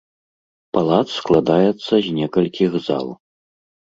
Палац 0.77 1.03
складаецца 1.21 1.93
з 2.05 2.13
некалькіх 2.21 2.71
зал. 2.87 3.07